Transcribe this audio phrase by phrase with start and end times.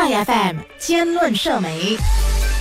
[0.00, 1.94] ，IFM 兼论社媒。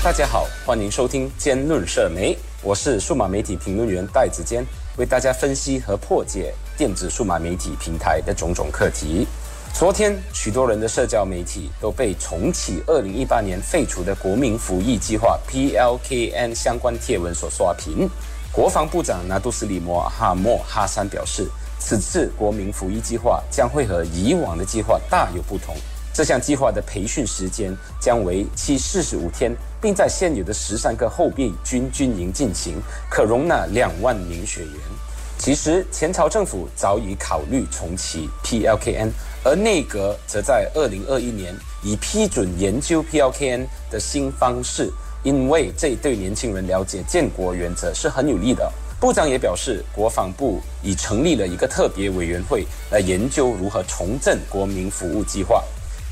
[0.04, 4.62] 大家好，欢迎收听兼论社媒，我是数码媒体评论员戴子坚，
[4.98, 9.26] 为大家分析和破解电子数码媒体平台的种种课题。
[9.74, 18.10] 昨天，许多人的社交媒体都被重启2018年废除的国民服役计划 （PLKN） 相关贴文所刷屏。
[18.52, 21.48] 国防部长拿杜斯里摩哈莫哈山表示，
[21.80, 25.74] 此次国民服役计划将会和以往的计划大有不同。
[26.14, 32.76] 这项计划的培训时间将为期四十五天，并在现有的十三个后备军军营进行，
[33.10, 34.74] 可容纳两万名学员。
[35.38, 39.10] 其实，前朝政府早已考虑重启 PLKN。
[39.42, 44.92] 而内阁则在二零二一年已批准研究 PLKN 的新方式，
[45.24, 48.70] 因为这对年轻人了解建国原则是很有利的。
[49.00, 55.64] 部长也表示，国防部已成立了一个特别委员会来研究如何重振国民服务计划。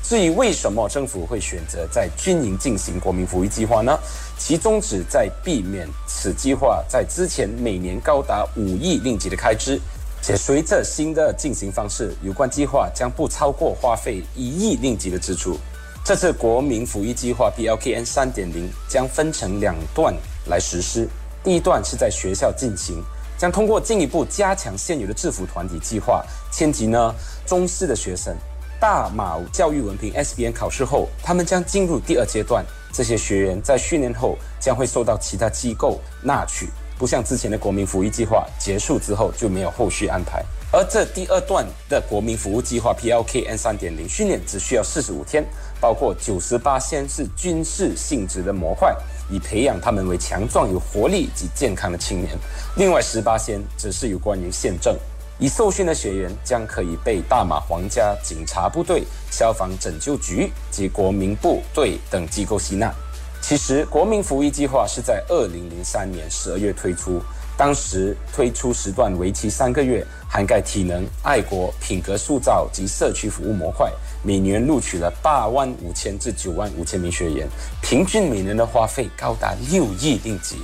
[0.08, 4.00] 至于为什么政府会选择在军营进行国民服务计划呢？
[4.38, 9.78] 其宗旨在避免此计划在之前每年高达五亿令吉的开支。
[10.22, 15.60] 且随着新的进行方式，有关计划将不超过花费一亿令吉的支出。
[16.06, 21.06] 这次国民服役计划 BLKN 三点零将分成两段来实施。
[21.44, 23.04] 第一段是在学校进行，
[23.38, 27.14] 将通过进一步加强现有的制服团体计划，迁及呢
[27.46, 28.34] 中师的学生。
[28.80, 32.64] 大马教育文凭 SBN 考试后，他们将进入第二阶段。
[32.94, 36.70] 这些学员在训练后将会受到其他机构纳取。
[36.98, 45.46] 不像之前的国民服役计划结束之后就没有后续安排，而这第二段的国民服务计划 PLKN 三点零训练只需要四十五天，
[45.80, 48.96] 包括九十八先是军事性质的模块，
[49.30, 52.36] 以培养他们为强壮、有活力及健康的青年；
[52.78, 54.98] 另外十八先则是有关于宪政。
[55.40, 62.94] 已受训的学员将可以被大马皇家警察部队、消防拯救局及国民部队等机构吸纳。
[63.40, 67.22] 其实，国民服役计划是在二零零三年十二月推出，
[67.56, 73.90] 当时推出时段为期三个月，涵盖体能、爱国、品格塑造及社区服务模块，
[74.24, 77.48] 每年录取了八万五千至九万五千名学员，
[77.82, 80.58] 平均每年的花费高达六亿令吉。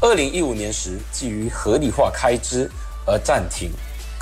[0.00, 2.70] 二零一五年时，基于合理化开支
[3.04, 3.70] 而暂停。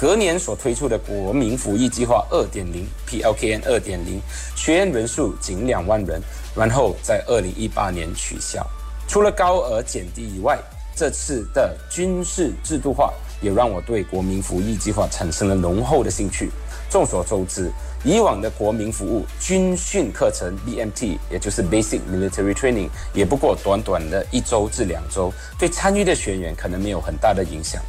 [0.02, 4.20] 隔年所推出的国民服役计划二点零 （PLKN 二点零），
[4.56, 6.20] 学员人数仅两万人，
[6.56, 8.66] 然后在二零一八年取消。
[9.06, 10.58] 除了高额减低以外，
[10.96, 16.50] 这次的军事制度化也让我对国民服役计划产生了浓厚的兴趣。
[16.90, 17.70] 众所周知，
[18.02, 27.80] 以往的国民服务军训课程 （BMT） 也就是 Basic Military Training，也不过短短的一周至两周，对参与的学员可能没有很大的影响。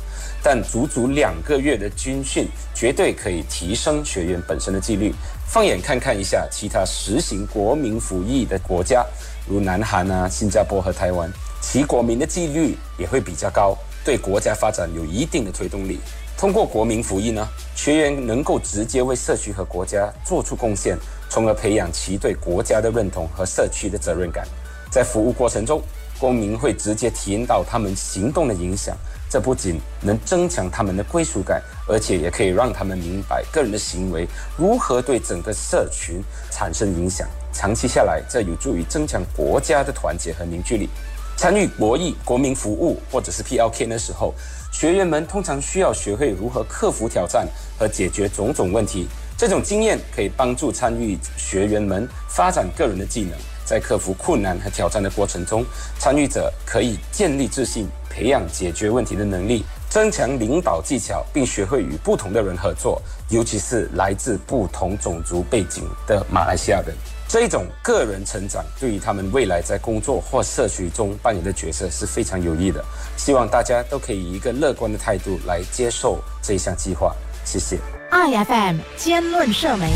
[0.44, 5.14] 但足足两个月的军训，绝对可以提升学员本身的纪律。
[5.48, 9.06] 放眼看看一下其他实行国民服役的国家，
[9.48, 11.32] 如南韩啊、新加坡和台湾，
[11.62, 16.00] 其国民的纪律也会比较高，对国家发展有一定的推动力。
[16.36, 20.98] 通过国民服役呢，学员能够直接为社区和国家做出贡献，
[21.30, 24.46] 从而培养其对国家的认同和社区的责任感。
[24.92, 25.82] 在服务过程中，
[26.20, 28.98] 公民会直接体验到他们行动的影响。
[29.34, 36.22] 这不仅能增强他们的归属感，而且也可以让他们明白个人的行为如何对整个社群
[36.52, 37.28] 产生影响。
[37.52, 40.88] 长期下来，这有助于增强国家的团结和凝聚力。
[41.36, 44.36] 参与国役、国民服务或者是 PLK 的时候，
[44.72, 47.48] 学员们通常需要学会如何克服挑战
[47.80, 49.08] 和解决种种问题。
[49.36, 53.32] 这种经验可以帮助参与学员们发展个人的技能。
[53.66, 55.66] 在克服困难和挑战的过程中，
[56.00, 57.88] 参与者可以建立自信。
[58.16, 66.96] 培养解决问题的能力，增强领导技巧，并学会与不同的人合作，尤其是来自不同种族背景的马来西亚人。
[67.28, 72.86] 这一种个人成长对于他们未来在工作或社区中扮演的角色是非常有益的。
[73.18, 77.16] 希望大家都可以以一个乐观的态度来接受这一项计划。
[77.44, 77.80] 谢谢。
[78.12, 79.90] IFM 兼论社媒。